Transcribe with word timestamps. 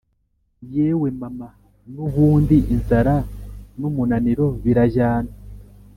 yewe 0.75 1.07
mama, 1.21 1.49
nubundi 1.93 2.57
inzara 2.73 3.15
numunaniro 3.79 4.47
birajyana 4.63 5.31